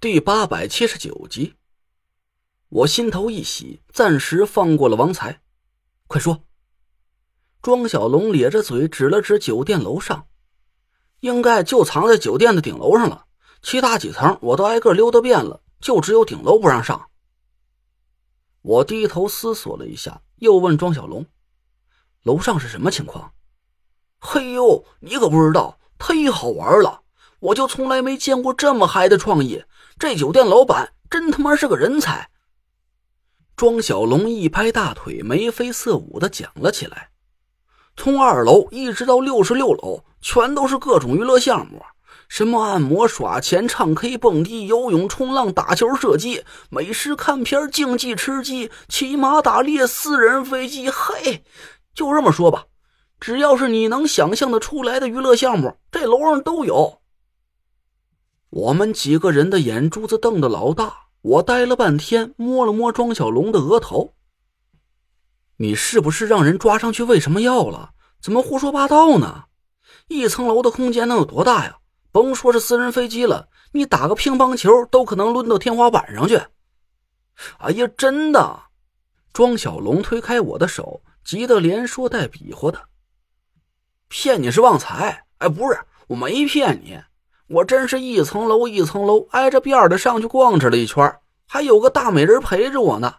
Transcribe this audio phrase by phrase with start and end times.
[0.00, 1.54] 第八百七十九集，
[2.68, 5.40] 我心头一喜，暂时放过了王才。
[6.06, 6.44] 快说！
[7.60, 10.28] 庄小龙咧着嘴指了指酒店楼上，
[11.18, 13.26] 应该就藏在酒店的顶楼上了。
[13.60, 17.10] 其他几层我都挨个溜达遍了，就只有顶楼不让上。
[18.62, 21.26] 我低头思索了一下，又问庄小龙
[22.22, 23.32] ：“楼上是什么情况？”
[24.22, 27.02] 嘿呦，你可不知道，忒好玩了！
[27.40, 29.64] 我就从来没见过这么嗨的创意。
[29.98, 32.30] 这酒店老板真他妈是个人才！
[33.56, 37.08] 庄小龙一拍大腿，眉飞色舞的讲了起来。
[37.96, 41.82] 从二楼一直到六十六楼，全都是各种娱乐项目，
[42.28, 50.88] 什么按摩、耍钱、唱 K、蹦迪、游泳、冲浪、打球、射击、美食、看片、竞技、吃鸡、骑马、打猎、私人飞机。
[50.88, 51.42] 嘿，
[51.92, 52.66] 就这么说吧，
[53.18, 56.97] 只要是你能想象的出来的娱乐项目，这楼上都有。
[58.50, 64.14] 我们几个人的眼珠子瞪得老大，我呆了半天，摸了摸庄小龙的额头。
[65.56, 67.90] 你是不是让人抓上去喂什么药了？
[68.20, 69.44] 怎么胡说八道呢？
[70.08, 71.78] 一层楼的空间能有多大呀？
[72.10, 76.40] 甭说是私人飞机了，你打个乒乓球都可能抡到天花板上去。
[77.58, 78.62] 哎呀，真的！
[79.32, 82.88] 庄小龙推开我的手，急得连说带比划的。
[84.08, 85.26] 骗你是旺财？
[85.36, 86.98] 哎，不是，我没骗你。
[87.48, 93.14] 我真是一层楼一层楼挨着边的上去逛着了一圈，还有个大美人陪着我呢。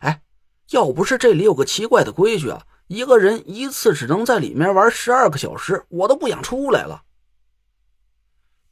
[0.00, 0.22] 哎，
[0.70, 7.02] 要不是这里有个奇怪的规矩啊，一个人一次只能在里面玩十二个小时，我都不想出来了。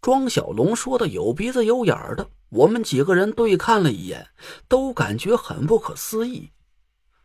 [0.00, 4.28] 庄小龙说的有鼻子有眼的，我们几个人对看了一眼，
[4.66, 6.50] 都感觉很不可思议。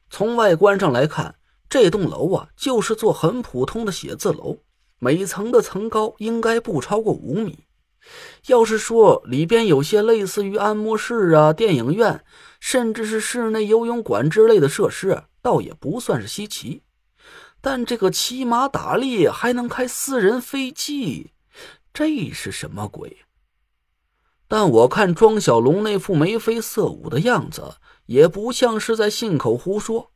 [0.10, 1.36] 从外观上来看，
[1.70, 4.58] 这栋楼啊就是座很普通的写字楼，
[5.00, 7.64] 每层的层高应该不超过五米。
[8.48, 12.24] 要是说里边有些类似于按摩室啊、电影院，
[12.60, 16.84] 甚至是室内游泳馆之类的设施，倒也不算是稀奇。
[17.60, 21.32] 但这个骑马打猎还能开私人飞机，
[21.94, 23.18] 这是什么鬼？
[24.48, 30.12] 但我看庄小龙那副眉飞色舞的样子，也不像是在信口胡说。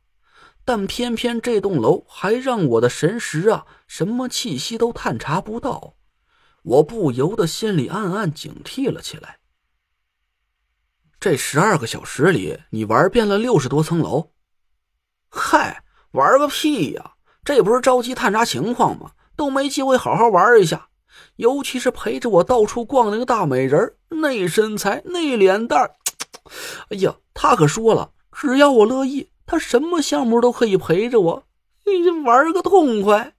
[0.64, 5.96] 但偏偏这栋楼还让我的神识啊，什么气息都探查不到。
[6.62, 9.38] 我不由得心里暗暗警惕了起来。
[11.18, 14.30] 这十二个小时里，你玩遍了六十多层楼？
[15.28, 17.14] 嗨，玩个屁呀！
[17.44, 19.12] 这不是着急探查情况吗？
[19.34, 20.88] 都没机会好好玩一下。
[21.36, 25.90] 尤其是陪着我到处逛那个大美人，那身材，那脸蛋
[26.90, 31.44] 哎呀，他可说了，只要我乐意，他什么项目都可以陪着我，
[32.24, 33.34] 玩个痛快。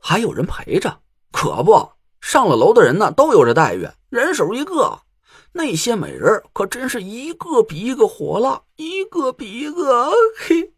[0.00, 1.00] 还有人陪着。
[1.36, 1.90] 可不，
[2.22, 5.00] 上了楼的人呢，都有这待遇，人手一个。
[5.52, 10.72] 那些美人可真是一个比一个火辣，一个比一个嘿。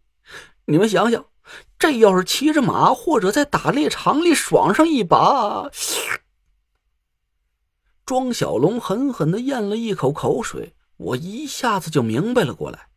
[0.64, 1.24] 你们想想，
[1.78, 5.70] 这要是骑着马或者在打猎场里爽上一把，
[8.04, 12.88] 庄小龙狠狠的咽了一口口水，我一下子就明白了过来。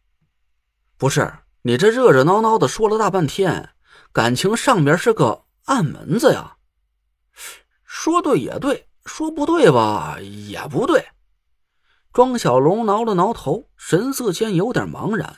[0.97, 3.69] 不是你这热热闹闹的说了大半天，
[4.11, 6.57] 感情上面是个暗门子呀？
[8.03, 11.05] 说对也对，说不对吧也不对。
[12.11, 15.37] 庄小龙挠了挠头，神色间有点茫然。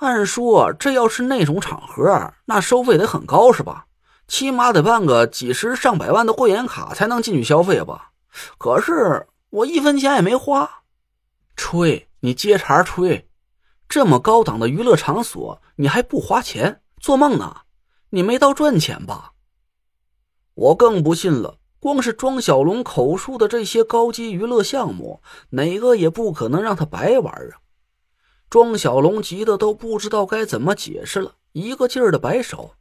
[0.00, 3.86] 按说这要是那种场合，那收费得很高是吧？
[4.26, 8.10] 起码得办个几十上百万的会员卡才能进去消费吧？
[8.58, 10.68] 可是我一分钱也没花。
[11.54, 13.30] 吹，你接茬吹！
[13.88, 16.82] 这么高档的娱乐场所，你还不花钱？
[17.00, 17.58] 做梦呢！
[18.10, 19.34] 你没到赚钱吧？
[20.58, 27.62] 我更不信了，光是庄小龙口述的这些高级娱乐项目，哪个也不可能让他白玩啊！
[28.50, 32.72] 庄小龙急得都不知道该怎么解释了，一个劲儿的摆手：“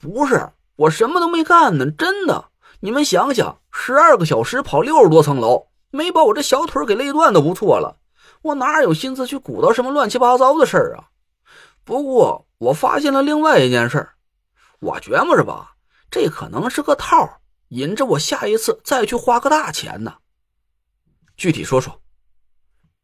[0.00, 2.46] 不是，我什么都没干呢，真的！
[2.80, 7.98] 你们想想，十二个小时跑六十多层楼，没把我这小腿给累断都不错了，
[8.42, 11.04] 我哪有心思去鼓捣什么乱七八糟的事儿啊？
[11.84, 14.08] 不过我发现了另外一件事，
[14.80, 15.74] 我觉摸着吧。”
[16.18, 20.14] 这可能是个套，引着我下一次再去花个大钱呢。
[21.36, 22.00] 具体说说，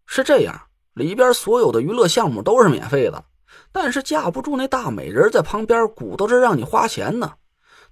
[0.06, 3.26] 是这样，里边所有的娱乐项目都是免费的，
[3.70, 7.34] 但是架不住那大美人在旁边鼓捣着让你花钱呢。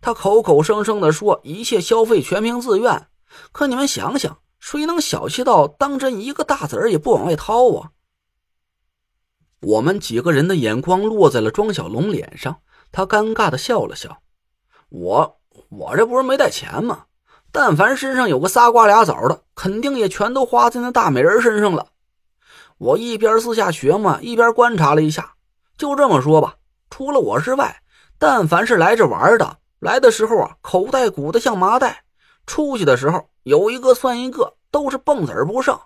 [0.01, 3.09] 他口口声声的说一切消费全凭自愿，
[3.53, 7.91] 可你们想想，谁能小气到当真一个大子儿也不往外掏啊？
[9.61, 14.23] 我们几个人的眼光落在了庄小龙脸上，他尴尬的笑了笑。
[14.91, 15.39] 我
[15.69, 17.05] 我这不是没带钱吗？
[17.53, 21.87] 但凡身上有个仨瓜俩枣的，肯定也全都花在那大美人身上了。
[22.79, 25.35] 我一边私下学嘛，一边观察了一下。
[25.77, 26.57] 就这么说吧，
[26.91, 27.83] 除了我之外，
[28.19, 31.91] 但凡是来这玩的，来的时候啊，口袋鼓的像麻袋；
[32.47, 35.79] 出去的时候，有一个算一个，都是蹦子儿不剩。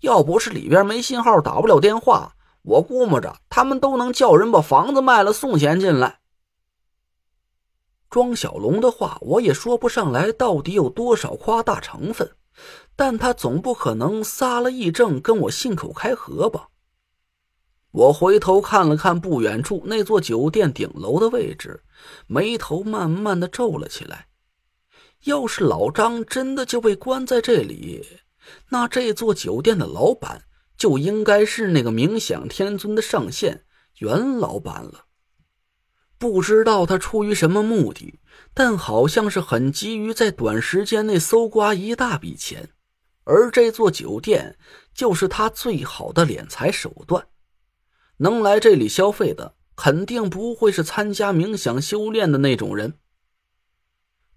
[0.00, 2.32] 要不是里边没信号，打不了电话，
[2.62, 6.20] 我估摸着他们都能叫人把房子卖了送钱进来。
[8.08, 12.30] 庄小龙的话，我也说不上来到底有多少夸大成分，
[12.94, 16.68] 但他总不可能撒了癔症跟我信口开河吧？
[17.92, 21.82] 我回头看了看不远处那座酒店顶楼的位置，
[22.26, 24.28] 眉头慢慢的皱了起来。
[25.24, 28.06] 要是老张真的就被关在这里，
[28.68, 30.42] 那这座酒店的老板
[30.76, 33.64] 就应该是那个冥想天尊的上线
[33.98, 35.05] 袁老板了。
[36.18, 38.18] 不知道他出于什么目的，
[38.54, 42.70] 但好像是很急于在短时间内搜刮一大笔钱，
[43.24, 44.56] 而这座酒店
[44.94, 47.28] 就是他最好的敛财手段。
[48.18, 52.94] 能来这里消费的，肯定不会是参加冥想修炼的那种人。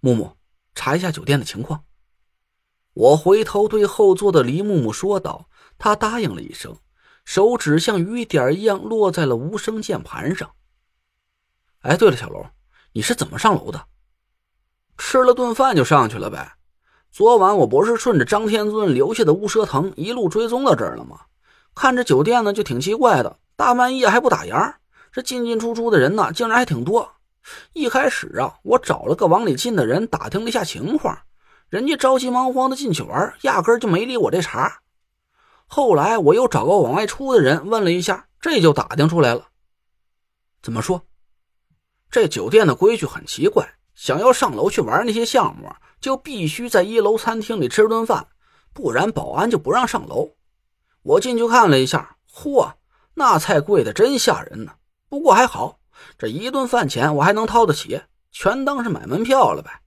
[0.02, 0.38] 木木，
[0.76, 1.86] 查一下酒店的情况。
[2.94, 6.78] 我回头对后座的黎木木说道，他答应了一声，
[7.24, 10.52] 手指像雨点一样落在了无声键盘上。
[11.81, 12.46] 哎，对了，小龙，
[12.92, 13.86] 你是怎么上楼的？
[14.98, 16.56] 吃了顿饭就上去了呗。
[17.10, 21.22] 昨晚我不是顺着张天尊留下的乌蛇藤一路追踪到这儿了吗？
[21.74, 24.76] 看这酒店呢，就挺奇怪的，大半夜还不打烊，
[25.14, 27.10] 这进进出出的人呢，竟然还挺多。
[27.72, 31.18] 一开始啊，我找了个往里进的人打听了一下情况，
[31.70, 34.81] 人家着急忙慌的进去玩，压根就没理我这茬。
[35.66, 39.48] 后来我又找个往外出的人问了一下，这就打听出来了。
[40.62, 41.02] 怎么说？
[42.11, 48.27] 这酒店的规矩很奇怪，想要上楼去玩那些项目，就必须在一楼餐厅里吃顿饭，
[48.73, 50.31] 不然保安就不让上楼。
[51.03, 52.73] 我进去看了一下，嚯，
[53.13, 54.73] 那菜贵的真吓人呢。
[55.07, 55.79] 不过还好，
[56.17, 58.01] 这一顿饭钱我还能掏得起，
[58.31, 59.81] 全当是买门票了呗。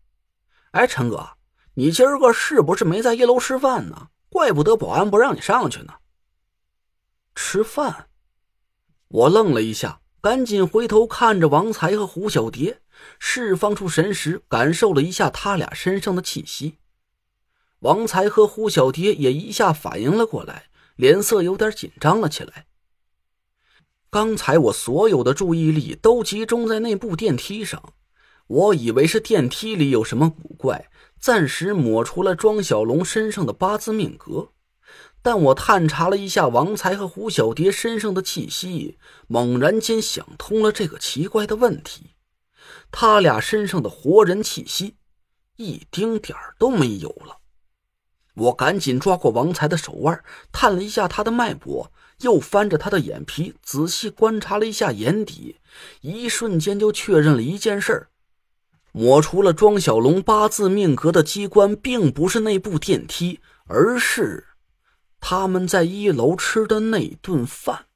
[0.72, 1.28] 哎，陈哥，
[1.74, 4.08] 你今儿个是不是没在一楼吃饭呢？
[4.28, 5.94] 怪不得保安不让你上去呢。
[7.34, 8.08] 吃饭？
[9.08, 10.01] 我愣了一下。
[10.22, 12.80] 赶紧回头看着王才和胡小蝶，
[13.19, 16.76] 释放出神识，感受了一下他俩身上的气息。
[17.80, 22.66] 王才和胡小蝶也一下反应了过来，脸色有点紧张了起来。
[24.10, 27.92] 刚才我所有的注意力都集中在那部电梯上，
[28.46, 30.88] 我以为是电梯里有什么古怪，
[31.19, 34.52] 暂时抹除了庄小龙身上的八字命格。
[35.23, 38.99] 但我探查了一下王才和胡小蝶身上的气息，
[39.29, 42.11] 猛然间想通了这个奇怪的问题：
[42.91, 44.97] 他俩身上的活人气息
[45.56, 47.39] 一丁点儿都没有了。
[48.35, 51.93] 我赶紧抓过王才的手腕，探了一下他的脉搏，
[52.23, 55.59] 又翻着他的眼皮仔细观察了一下眼底，
[56.00, 58.09] 一瞬间就确认了一件事：
[58.91, 64.49] 抹除了庄小龙八字命格的机关，并不是那部电梯，而是……
[65.22, 67.86] 他们在一楼吃的那顿饭。